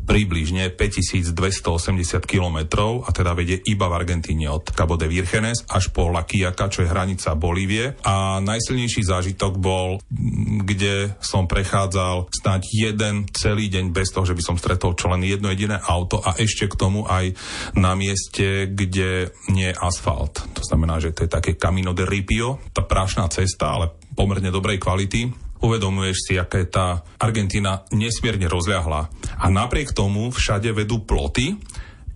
približne 0.10 0.74
5280 0.74 2.26
km 2.26 2.58
a 3.06 3.10
teda 3.14 3.38
vedie 3.38 3.62
iba 3.70 3.86
v 3.86 4.02
Argentíne 4.02 4.50
od 4.50 4.74
Cabo 4.74 4.98
de 4.98 5.06
Virgenes 5.06 5.62
až 5.70 5.94
po 5.94 6.10
La 6.10 6.26
Quiaca, 6.26 6.66
čo 6.66 6.82
je 6.82 6.90
hranica 6.90 7.38
Bolívie. 7.38 7.94
A 8.02 8.42
najsilnejší 8.42 9.06
zážitok 9.06 9.62
bol, 9.62 10.02
kde 10.66 11.14
som 11.22 11.46
prechádzal 11.46 12.34
snáď 12.34 12.62
jeden 12.74 13.30
celý 13.30 13.70
deň 13.70 13.94
bez 13.94 14.10
toho, 14.10 14.26
že 14.26 14.34
by 14.34 14.42
som 14.42 14.58
stretol 14.58 14.98
čo 14.98 15.14
len 15.14 15.22
jedno 15.22 15.54
jediné 15.54 15.78
auto 15.78 16.26
a 16.26 16.34
ešte 16.42 16.66
k 16.66 16.74
tomu 16.74 17.06
aj 17.06 17.38
na 17.78 17.94
mieste, 17.94 18.66
kde 18.66 19.30
nie 19.54 19.70
je 19.70 19.78
asfalt. 19.78 20.42
To 20.58 20.66
znamená, 20.66 20.98
že 20.98 21.14
to 21.14 21.30
je 21.30 21.36
také 21.38 21.54
Camino 21.54 21.94
de 21.94 22.10
Ripio, 22.10 22.58
tá 22.74 22.82
prášná 22.82 23.30
cesta, 23.30 23.78
ale 23.78 23.94
pomerne 24.18 24.50
dobrej 24.50 24.82
kvality 24.82 25.49
uvedomuješ 25.60 26.18
si, 26.26 26.34
aká 26.40 26.64
je 26.64 26.70
tá 26.72 26.88
Argentína 27.20 27.84
nesmierne 27.92 28.48
rozľahlá. 28.48 29.02
A 29.40 29.46
napriek 29.48 29.92
tomu 29.96 30.32
všade 30.32 30.72
vedú 30.72 31.04
ploty, 31.04 31.56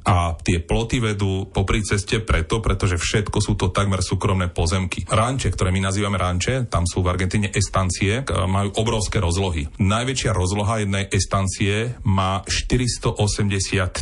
a 0.03 0.35
tie 0.35 0.59
ploty 0.59 0.99
vedú 0.99 1.47
popri 1.47 1.79
ceste 1.81 2.19
preto, 2.19 2.59
pretože 2.59 2.99
všetko 2.99 3.37
sú 3.39 3.55
to 3.55 3.71
takmer 3.71 4.03
súkromné 4.03 4.51
pozemky. 4.51 5.07
Ranče, 5.07 5.49
ktoré 5.55 5.71
my 5.71 5.79
nazývame 5.87 6.19
ranče, 6.19 6.67
tam 6.67 6.83
sú 6.83 6.99
v 6.99 7.11
Argentíne 7.11 7.49
estancie, 7.55 8.27
majú 8.27 8.75
obrovské 8.83 9.23
rozlohy. 9.23 9.71
Najväčšia 9.79 10.31
rozloha 10.35 10.83
jednej 10.83 11.07
estancie 11.07 11.95
má 12.03 12.43
480 12.43 13.15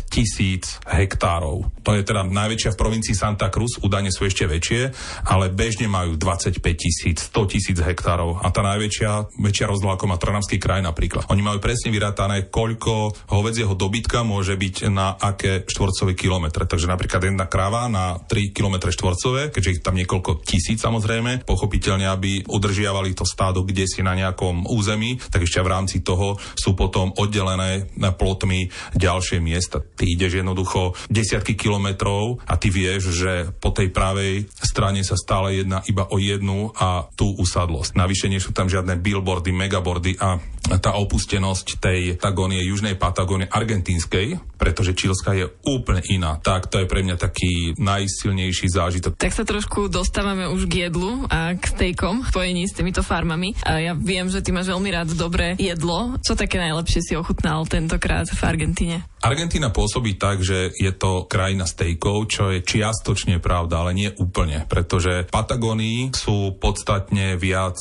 tisíc 0.10 0.82
hektárov. 0.90 1.70
To 1.86 1.92
je 1.94 2.02
teda 2.02 2.26
najväčšia 2.26 2.74
v 2.74 2.80
provincii 2.82 3.14
Santa 3.14 3.54
Cruz, 3.54 3.78
údajne 3.82 4.10
sú 4.10 4.26
ešte 4.26 4.50
väčšie, 4.50 4.82
ale 5.30 5.54
bežne 5.54 5.86
majú 5.86 6.18
25 6.18 6.58
tisíc, 6.74 7.30
100 7.30 7.52
tisíc 7.54 7.78
hektárov. 7.78 8.42
A 8.42 8.50
tá 8.50 8.66
najväčšia 8.66 9.38
väčšia 9.38 9.70
rozloha, 9.70 9.96
ako 9.96 10.10
má 10.10 10.18
Trnavský 10.18 10.58
kraj 10.58 10.82
napríklad. 10.82 11.30
Oni 11.30 11.46
majú 11.46 11.62
presne 11.62 11.94
vyrátané, 11.94 12.50
koľko 12.50 13.14
hovedzieho 13.30 13.78
dobytka 13.78 14.26
môže 14.26 14.58
byť 14.58 14.90
na 14.90 15.14
aké 15.14 15.64
štvor 15.70 15.91
štvorcové 15.92 16.16
kilometre. 16.16 16.64
Takže 16.64 16.88
napríklad 16.88 17.20
jedna 17.28 17.52
kráva 17.52 17.92
na 17.92 18.16
3 18.16 18.56
km 18.56 18.88
štvorcové, 18.88 19.52
keďže 19.52 19.72
ich 19.76 19.84
tam 19.84 20.00
niekoľko 20.00 20.40
tisíc 20.48 20.80
samozrejme, 20.80 21.44
pochopiteľne, 21.44 22.08
aby 22.08 22.48
udržiavali 22.48 23.12
to 23.12 23.28
stádo 23.28 23.68
kde 23.68 23.84
si 23.92 24.00
na 24.00 24.16
nejakom 24.16 24.72
území, 24.72 25.20
tak 25.28 25.44
ešte 25.44 25.60
v 25.60 25.68
rámci 25.68 26.00
toho 26.00 26.40
sú 26.56 26.80
potom 26.80 27.12
oddelené 27.20 27.92
plotmi 28.16 28.72
ďalšie 28.96 29.44
miesta. 29.44 29.84
Ty 29.84 30.08
ideš 30.08 30.40
jednoducho 30.40 30.96
desiatky 31.12 31.60
kilometrov 31.60 32.40
a 32.48 32.56
ty 32.56 32.72
vieš, 32.72 33.12
že 33.12 33.52
po 33.60 33.76
tej 33.76 33.92
pravej 33.92 34.48
strane 34.64 35.04
sa 35.04 35.20
stále 35.20 35.60
jedná 35.60 35.84
iba 35.92 36.08
o 36.08 36.16
jednu 36.16 36.72
a 36.80 37.12
tú 37.20 37.36
usadlosť. 37.36 38.00
Navyše 38.00 38.32
nie 38.32 38.40
sú 38.40 38.56
tam 38.56 38.72
žiadne 38.72 38.96
billboardy, 38.96 39.52
megaboardy 39.52 40.16
a 40.24 40.40
tá 40.80 40.96
opustenosť 40.96 41.84
tej 41.84 42.02
Patagónie, 42.16 42.62
južnej 42.64 42.96
Patagónie, 42.96 43.50
argentínskej, 43.50 44.38
pretože 44.62 44.94
Čilska 44.94 45.34
je 45.34 45.50
úplne 45.66 45.81
iná. 46.10 46.40
Tak 46.42 46.70
to 46.70 46.82
je 46.82 46.90
pre 46.90 47.02
mňa 47.04 47.18
taký 47.18 47.78
najsilnejší 47.78 48.68
zážitok. 48.72 49.18
Tak 49.18 49.34
sa 49.34 49.46
trošku 49.46 49.92
dostávame 49.92 50.48
už 50.50 50.66
k 50.70 50.88
jedlu 50.88 51.26
a 51.28 51.54
k 51.58 51.64
stejkom 51.64 52.26
spojení 52.28 52.70
s 52.70 52.78
týmito 52.78 53.02
farmami. 53.06 53.54
A 53.66 53.82
ja 53.82 53.94
viem, 53.98 54.30
že 54.30 54.42
ty 54.42 54.54
máš 54.54 54.72
veľmi 54.72 54.90
rád 54.92 55.14
dobré 55.14 55.54
jedlo. 55.58 56.18
Čo 56.22 56.38
také 56.38 56.62
najlepšie 56.62 57.02
si 57.02 57.14
ochutnal 57.18 57.66
tentokrát 57.66 58.30
v 58.30 58.42
Argentíne? 58.42 58.98
Argentína 59.22 59.70
pôsobí 59.70 60.18
tak, 60.18 60.42
že 60.42 60.74
je 60.74 60.90
to 60.98 61.30
krajina 61.30 61.70
stejkov, 61.70 62.26
čo 62.26 62.50
je 62.50 62.66
čiastočne 62.66 63.38
pravda, 63.38 63.86
ale 63.86 63.94
nie 63.94 64.10
úplne, 64.18 64.66
pretože 64.66 65.30
v 65.30 65.34
Patagónii 65.34 66.10
sú 66.18 66.58
podstatne 66.58 67.38
viac 67.38 67.78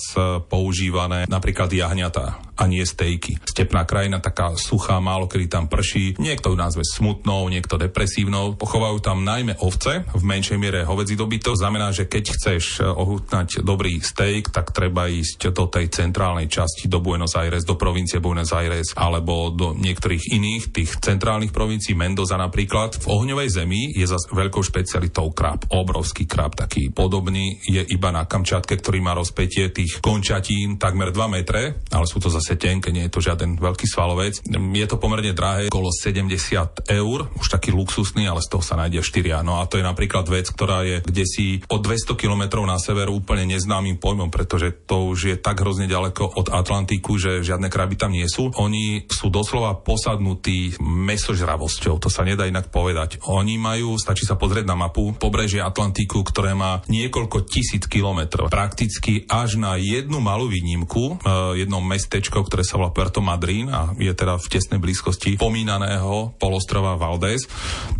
používané 0.52 1.25
napríklad 1.33 1.73
jahňatá 1.73 2.45
a 2.61 2.69
nie 2.69 2.85
stejky. 2.85 3.40
Stepná 3.49 3.88
krajina, 3.88 4.21
taká 4.21 4.52
suchá, 4.52 5.00
málo 5.00 5.25
kedy 5.33 5.49
tam 5.49 5.64
prší. 5.64 6.21
Niekto 6.21 6.52
ju 6.52 6.57
nazve 6.61 6.85
smutnou, 6.85 7.49
niekto 7.49 7.80
depresívnou. 7.90 8.54
Pochovajú 8.54 9.02
tam 9.02 9.26
najmä 9.26 9.59
ovce, 9.66 10.06
v 10.06 10.23
menšej 10.23 10.56
miere 10.56 10.87
hovedzí 10.87 11.18
dobytok. 11.18 11.59
Znamená, 11.59 11.90
že 11.90 12.06
keď 12.06 12.25
chceš 12.38 12.80
ohutnať 12.87 13.66
dobrý 13.66 13.99
steak, 13.99 14.54
tak 14.54 14.70
treba 14.70 15.11
ísť 15.11 15.50
do 15.50 15.66
tej 15.66 15.90
centrálnej 15.90 16.47
časti, 16.47 16.87
do 16.87 17.02
Buenos 17.02 17.35
Aires, 17.35 17.66
do 17.66 17.75
provincie 17.75 18.23
Buenos 18.23 18.54
Aires 18.54 18.94
alebo 18.94 19.50
do 19.50 19.75
niektorých 19.75 20.30
iných 20.30 20.70
tých 20.70 20.90
centrálnych 21.02 21.50
provincií, 21.50 21.99
Mendoza 21.99 22.38
napríklad. 22.38 23.02
V 23.02 23.11
ohňovej 23.11 23.49
zemi 23.50 23.90
je 23.90 24.06
zase 24.06 24.30
veľkou 24.30 24.62
špecialitou 24.62 25.35
krab. 25.35 25.66
Obrovský 25.75 26.30
krab, 26.30 26.54
taký 26.54 26.94
podobný 26.94 27.59
je 27.66 27.82
iba 27.90 28.14
na 28.14 28.28
Kamčatke, 28.28 28.78
ktorý 28.78 29.02
má 29.02 29.18
rozpetie 29.18 29.75
tých 29.75 29.99
končatín 29.99 30.78
takmer 30.78 31.11
2 31.11 31.26
metre, 31.26 31.82
ale 31.90 32.06
sú 32.06 32.23
to 32.23 32.30
zase 32.30 32.54
tenké, 32.54 32.94
nie 32.94 33.11
je 33.11 33.12
to 33.12 33.25
žiaden 33.25 33.59
veľký 33.59 33.88
svalovec. 33.90 34.38
Je 34.47 34.87
to 34.87 35.00
pomerne 35.00 35.35
drahé, 35.35 35.73
okolo 35.73 35.90
70 35.90 36.87
eur, 36.87 37.18
už 37.35 37.47
taký 37.50 37.75
luxusný, 37.80 38.28
ale 38.28 38.44
z 38.44 38.52
toho 38.52 38.60
sa 38.60 38.76
nájde 38.76 39.00
4. 39.00 39.40
No 39.40 39.64
a 39.64 39.64
to 39.64 39.80
je 39.80 39.84
napríklad 39.84 40.28
vec, 40.28 40.52
ktorá 40.52 40.84
je 40.84 41.00
kde 41.00 41.25
si 41.25 41.46
o 41.72 41.80
200 41.80 42.12
km 42.20 42.60
na 42.68 42.76
sever 42.76 43.08
úplne 43.08 43.49
neznámym 43.49 43.96
pojmom, 43.96 44.28
pretože 44.28 44.84
to 44.84 45.08
už 45.08 45.18
je 45.32 45.37
tak 45.40 45.64
hrozne 45.64 45.88
ďaleko 45.88 46.37
od 46.37 46.52
Atlantiku, 46.52 47.16
že 47.16 47.40
žiadne 47.40 47.72
kraby 47.72 47.96
tam 47.96 48.12
nie 48.12 48.28
sú. 48.28 48.52
Oni 48.60 49.08
sú 49.08 49.32
doslova 49.32 49.80
posadnutí 49.80 50.76
mesožravosťou, 50.84 51.96
to 51.96 52.12
sa 52.12 52.28
nedá 52.28 52.44
inak 52.44 52.68
povedať. 52.68 53.25
Oni 53.25 53.56
majú, 53.56 53.96
stačí 53.96 54.28
sa 54.28 54.37
pozrieť 54.37 54.68
na 54.68 54.76
mapu, 54.76 55.16
pobrežie 55.16 55.64
Atlantiku, 55.64 56.20
ktoré 56.20 56.52
má 56.52 56.84
niekoľko 56.92 57.49
tisíc 57.49 57.88
kilometrov. 57.88 58.52
Prakticky 58.52 59.25
až 59.26 59.56
na 59.56 59.80
jednu 59.80 60.20
malú 60.20 60.52
výnimku, 60.52 61.16
eh, 61.16 61.64
jedno 61.64 61.80
mestečko 61.80 62.42
ktoré 62.50 62.66
sa 62.66 62.82
volá 62.82 62.90
Puerto 62.90 63.22
Madryn 63.22 63.70
a 63.70 63.94
je 63.94 64.10
teda 64.10 64.34
v 64.34 64.46
tesnej 64.50 64.82
blízkosti 64.82 65.38
pomínaného 65.38 66.34
polostrova 66.37 66.99
Valdez, 66.99 67.46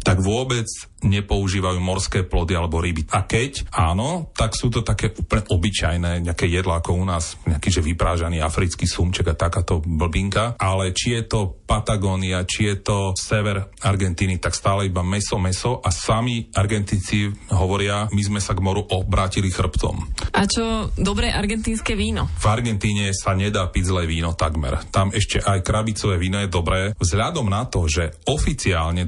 tak 0.01 0.23
vôbec 0.25 0.67
nepoužívajú 1.01 1.81
morské 1.81 2.29
plody 2.29 2.53
alebo 2.57 2.81
ryby. 2.81 3.09
A 3.13 3.25
keď 3.25 3.65
áno, 3.73 4.29
tak 4.37 4.53
sú 4.53 4.69
to 4.69 4.85
také 4.85 5.13
úplne 5.17 5.45
obyčajné 5.49 6.21
nejaké 6.21 6.45
jedlá 6.45 6.85
ako 6.85 7.01
u 7.01 7.05
nás, 7.09 7.41
nejaký 7.49 7.69
že 7.73 7.81
vyprážaný 7.81 8.45
africký 8.45 8.85
sumček 8.85 9.33
a 9.33 9.39
takáto 9.39 9.81
blbinka. 9.81 10.61
Ale 10.61 10.93
či 10.93 11.17
je 11.17 11.23
to 11.25 11.41
Patagónia, 11.65 12.45
či 12.45 12.69
je 12.69 12.77
to 12.83 12.99
sever 13.17 13.73
Argentíny, 13.81 14.37
tak 14.43 14.53
stále 14.53 14.91
iba 14.91 15.01
meso, 15.01 15.39
meso 15.41 15.81
a 15.81 15.89
sami 15.89 16.51
Argentíci 16.53 17.31
hovoria, 17.55 18.11
my 18.11 18.23
sme 18.27 18.41
sa 18.43 18.53
k 18.53 18.61
moru 18.61 18.85
obrátili 18.85 19.49
chrbtom. 19.49 20.05
A 20.35 20.45
čo 20.45 20.91
dobré 20.99 21.33
argentínske 21.33 21.95
víno? 21.97 22.29
V 22.37 22.47
Argentíne 22.51 23.15
sa 23.17 23.33
nedá 23.33 23.65
piť 23.71 23.89
zlé 23.89 24.05
víno 24.05 24.35
takmer. 24.37 24.83
Tam 24.91 25.15
ešte 25.15 25.41
aj 25.41 25.65
krabicové 25.65 26.19
víno 26.21 26.43
je 26.43 26.51
dobré. 26.51 26.93
Vzhľadom 26.99 27.47
na 27.49 27.65
to, 27.71 27.87
že 27.87 28.21
oficiálne 28.27 29.07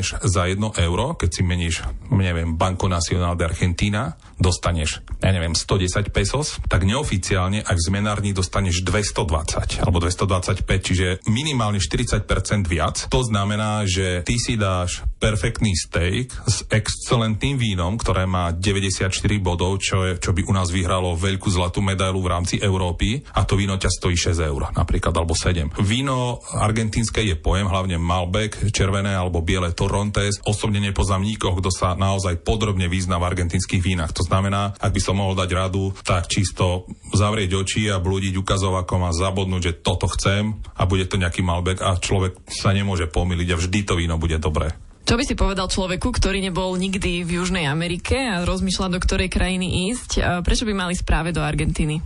dostaneš 0.00 0.32
za 0.32 0.48
1 0.48 0.80
euro, 0.80 1.14
keď 1.14 1.28
si 1.28 1.42
meníš, 1.44 1.84
neviem, 2.10 2.56
Banco 2.56 2.88
Nacional 2.88 3.36
de 3.36 3.44
Argentina, 3.44 4.16
dostaneš, 4.40 5.04
ja 5.20 5.30
neviem, 5.30 5.52
110 5.52 6.10
pesos, 6.10 6.58
tak 6.66 6.88
neoficiálne 6.88 7.62
aj 7.62 7.76
v 7.76 7.82
zmenárni 7.86 8.32
dostaneš 8.32 8.82
220 8.82 9.84
alebo 9.84 10.00
225, 10.00 10.64
čiže 10.64 11.06
minimálne 11.28 11.78
40% 11.78 12.24
viac. 12.66 13.06
To 13.12 13.20
znamená, 13.20 13.84
že 13.84 14.24
ty 14.24 14.40
si 14.40 14.56
dáš 14.56 15.04
perfektný 15.20 15.76
steak 15.76 16.32
s 16.48 16.64
excelentným 16.72 17.60
vínom, 17.60 18.00
ktoré 18.00 18.24
má 18.24 18.50
94 18.56 19.12
bodov, 19.38 19.76
čo, 19.84 20.08
je, 20.08 20.16
čo 20.16 20.32
by 20.32 20.48
u 20.48 20.52
nás 20.56 20.72
vyhralo 20.72 21.12
veľkú 21.14 21.52
zlatú 21.52 21.84
medailu 21.84 22.24
v 22.24 22.32
rámci 22.32 22.56
Európy 22.56 23.20
a 23.36 23.44
to 23.44 23.60
víno 23.60 23.76
ťa 23.76 23.92
stojí 23.92 24.16
6 24.16 24.40
eur 24.40 24.72
napríklad, 24.72 25.12
alebo 25.12 25.36
7. 25.36 25.84
Víno 25.84 26.40
argentínske 26.56 27.20
je 27.20 27.36
pojem, 27.36 27.68
hlavne 27.68 28.00
Malbec, 28.00 28.56
červené 28.72 29.12
alebo 29.12 29.44
biele 29.44 29.76
Torrontés. 29.76 30.40
Osobne 30.48 30.80
nepoznám 30.80 31.20
nikoho, 31.20 31.60
kto 31.60 31.68
sa 31.68 31.92
naozaj 31.92 32.40
podrobne 32.40 32.88
vyzná 32.88 33.20
v 33.20 33.28
argentínskych 33.28 33.84
vínach. 33.84 34.16
To 34.16 34.24
znamená, 34.30 34.78
ak 34.78 34.94
by 34.94 35.00
som 35.02 35.18
mohol 35.18 35.34
dať 35.34 35.50
radu, 35.50 35.90
tak 36.06 36.30
čisto 36.30 36.86
zavrieť 37.10 37.58
oči 37.58 37.90
a 37.90 37.98
blúdiť 37.98 38.38
ukazovakom 38.38 39.02
a 39.02 39.10
zabodnúť, 39.10 39.62
že 39.66 39.78
toto 39.82 40.06
chcem 40.06 40.62
a 40.78 40.86
bude 40.86 41.10
to 41.10 41.18
nejaký 41.18 41.42
Malbec 41.42 41.82
a 41.82 41.98
človek 41.98 42.38
sa 42.46 42.70
nemôže 42.70 43.10
pomýliť 43.10 43.48
a 43.50 43.58
vždy 43.58 43.80
to 43.82 43.98
víno 43.98 44.14
bude 44.22 44.38
dobré. 44.38 44.70
Čo 45.02 45.18
by 45.18 45.26
si 45.26 45.34
povedal 45.34 45.66
človeku, 45.66 46.14
ktorý 46.14 46.38
nebol 46.38 46.78
nikdy 46.78 47.26
v 47.26 47.42
Južnej 47.42 47.66
Amerike 47.66 48.14
a 48.14 48.46
rozmýšľa, 48.46 48.94
do 48.94 49.02
ktorej 49.02 49.26
krajiny 49.26 49.90
ísť? 49.90 50.22
Prečo 50.46 50.62
by 50.62 50.70
mali 50.70 50.94
správe 50.94 51.34
do 51.34 51.42
Argentíny? 51.42 51.98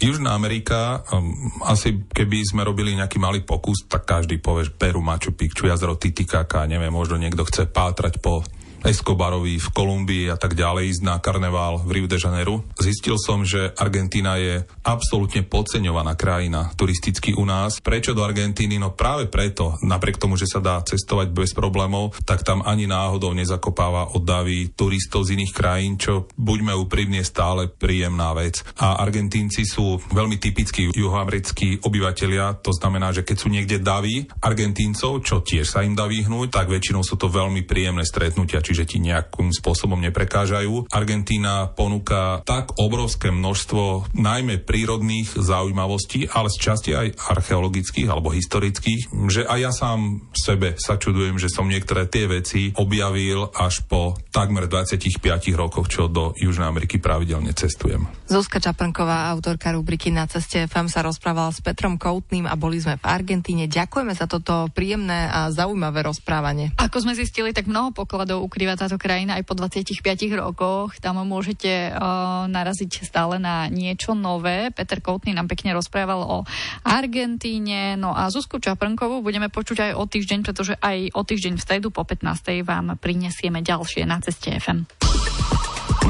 Južná 0.00 0.32
Amerika, 0.32 1.04
um, 1.12 1.32
asi 1.68 2.08
keby 2.08 2.40
sme 2.40 2.64
robili 2.64 2.96
nejaký 2.96 3.20
malý 3.20 3.44
pokus, 3.44 3.84
tak 3.84 4.08
každý 4.08 4.40
povie, 4.40 4.68
že 4.68 4.76
Peru, 4.76 5.04
Machu 5.04 5.36
Picchu, 5.36 5.68
jazero 5.68 5.96
Titicaca, 6.00 6.64
neviem, 6.64 6.88
možno 6.88 7.20
niekto 7.20 7.44
chce 7.44 7.68
pátrať 7.68 8.16
po 8.16 8.40
Escobarovi 8.84 9.60
v 9.60 9.68
Kolumbii 9.70 10.26
a 10.32 10.36
tak 10.40 10.56
ďalej 10.56 10.96
ísť 10.96 11.02
na 11.04 11.20
karneval 11.20 11.84
v 11.84 12.00
Rio 12.00 12.08
de 12.08 12.16
Janeiro. 12.16 12.64
Zistil 12.80 13.20
som, 13.20 13.44
že 13.44 13.70
Argentína 13.76 14.40
je 14.40 14.64
absolútne 14.82 15.44
podceňovaná 15.44 16.16
krajina 16.16 16.72
turisticky 16.74 17.36
u 17.36 17.44
nás. 17.44 17.78
Prečo 17.78 18.16
do 18.16 18.24
Argentíny? 18.24 18.80
No 18.80 18.96
práve 18.96 19.28
preto, 19.28 19.76
napriek 19.84 20.16
tomu, 20.16 20.40
že 20.40 20.48
sa 20.48 20.58
dá 20.64 20.80
cestovať 20.80 21.30
bez 21.30 21.52
problémov, 21.52 22.16
tak 22.24 22.42
tam 22.42 22.64
ani 22.64 22.88
náhodou 22.88 23.36
nezakopáva 23.36 24.16
od 24.16 24.24
davy 24.24 24.72
turistov 24.72 25.28
z 25.28 25.36
iných 25.36 25.52
krajín, 25.52 25.94
čo 26.00 26.26
buďme 26.34 26.72
úprimne 26.72 27.20
stále 27.22 27.68
príjemná 27.68 28.32
vec. 28.32 28.64
A 28.80 28.98
Argentínci 29.00 29.68
sú 29.68 30.00
veľmi 30.10 30.40
typickí 30.40 30.90
juhoamerickí 30.90 31.84
obyvatelia, 31.84 32.56
to 32.58 32.72
znamená, 32.72 33.12
že 33.12 33.22
keď 33.22 33.36
sú 33.36 33.48
niekde 33.52 33.82
davy 33.82 34.26
Argentíncov, 34.40 35.20
čo 35.20 35.44
tiež 35.44 35.68
sa 35.68 35.84
im 35.84 35.92
dá 35.92 36.08
vyhnúť, 36.08 36.48
tak 36.50 36.72
väčšinou 36.72 37.04
sú 37.04 37.20
to 37.20 37.28
veľmi 37.28 37.62
príjemné 37.68 38.02
stretnutia, 38.08 38.64
čiže 38.70 38.86
ti 38.86 39.02
nejakým 39.02 39.50
spôsobom 39.50 39.98
neprekážajú. 39.98 40.86
Argentína 40.94 41.74
ponúka 41.74 42.38
tak 42.46 42.78
obrovské 42.78 43.34
množstvo 43.34 44.14
najmä 44.14 44.62
prírodných 44.62 45.34
zaujímavostí, 45.34 46.30
ale 46.30 46.46
z 46.54 46.56
časti 46.62 46.90
aj 46.94 47.18
archeologických 47.34 48.06
alebo 48.06 48.30
historických, 48.30 49.10
že 49.26 49.42
aj 49.42 49.58
ja 49.58 49.72
sám 49.74 50.30
sebe 50.30 50.78
sa 50.78 50.94
čudujem, 50.94 51.34
že 51.42 51.50
som 51.50 51.66
niektoré 51.66 52.06
tie 52.06 52.30
veci 52.30 52.70
objavil 52.78 53.50
až 53.58 53.82
po 53.90 54.14
takmer 54.30 54.70
25 54.70 55.18
rokoch, 55.58 55.90
čo 55.90 56.06
do 56.06 56.30
Južnej 56.38 56.70
Ameriky 56.70 57.02
pravidelne 57.02 57.50
cestujem. 57.50 58.06
Zuzka 58.30 58.62
Čaprnková, 58.62 59.26
autorka 59.34 59.74
rubriky 59.74 60.14
Na 60.14 60.30
ceste 60.30 60.70
FM 60.70 60.86
sa 60.86 61.02
rozprávala 61.02 61.50
s 61.50 61.58
Petrom 61.58 61.98
Koutným 61.98 62.46
a 62.46 62.54
boli 62.54 62.78
sme 62.78 63.02
v 63.02 63.04
Argentíne. 63.10 63.66
Ďakujeme 63.66 64.14
za 64.14 64.30
toto 64.30 64.70
príjemné 64.70 65.26
a 65.26 65.50
zaujímavé 65.50 66.06
rozprávanie. 66.06 66.70
Ako 66.78 67.02
sme 67.02 67.18
zistili, 67.18 67.50
tak 67.50 67.66
mnoho 67.66 67.90
pokladov 67.90 68.46
ukrýva 68.60 68.76
táto 68.76 69.00
krajina 69.00 69.40
aj 69.40 69.48
po 69.48 69.56
25 69.56 70.04
rokoch. 70.36 70.92
Tam 71.00 71.16
môžete 71.24 71.96
uh, 71.96 72.44
naraziť 72.44 73.08
stále 73.08 73.40
na 73.40 73.72
niečo 73.72 74.12
nové. 74.12 74.68
Peter 74.68 75.00
Koutný 75.00 75.32
nám 75.32 75.48
pekne 75.48 75.72
rozprával 75.72 76.20
o 76.20 76.44
Argentíne. 76.84 77.96
No 77.96 78.12
a 78.12 78.28
Zuzku 78.28 78.60
Čaprnkovú 78.60 79.24
budeme 79.24 79.48
počuť 79.48 79.80
aj 79.80 79.92
o 79.96 80.04
týždeň, 80.04 80.44
pretože 80.44 80.76
aj 80.76 81.08
o 81.16 81.24
týždeň 81.24 81.56
v 81.56 81.64
stredu 81.64 81.88
po 81.88 82.04
15. 82.04 82.60
vám 82.60 83.00
prinesieme 83.00 83.64
ďalšie 83.64 84.04
na 84.04 84.20
ceste 84.20 84.52
FM. 84.52 84.84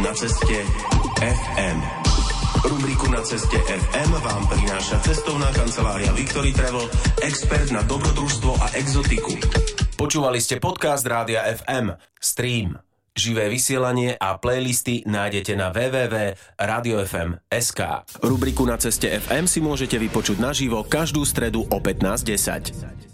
Na 0.02 0.10
ceste 0.10 0.66
FM. 1.22 1.78
Rubriku 2.66 3.14
Na 3.14 3.22
ceste 3.22 3.62
FM 3.62 4.10
vám 4.26 4.42
prináša 4.50 4.98
cestovná 5.06 5.54
kancelária 5.54 6.10
Victory 6.18 6.50
Travel, 6.50 6.90
expert 7.22 7.70
na 7.70 7.86
dobrodružstvo 7.86 8.58
a 8.58 8.74
exotiku. 8.74 9.38
Počúvali 10.00 10.40
ste 10.40 10.56
podcast 10.56 11.04
Rádia 11.04 11.44
FM. 11.44 11.92
Stream. 12.16 12.80
Živé 13.12 13.52
vysielanie 13.52 14.16
a 14.16 14.40
playlisty 14.40 15.04
nájdete 15.04 15.52
na 15.60 15.68
www.radiofm.sk. 15.68 17.80
Rubriku 18.24 18.64
Na 18.64 18.80
ceste 18.80 19.12
FM 19.12 19.44
si 19.44 19.60
môžete 19.60 20.00
vypočuť 20.00 20.40
naživo 20.40 20.88
každú 20.88 21.20
stredu 21.28 21.68
o 21.68 21.84
15.10. 21.84 23.09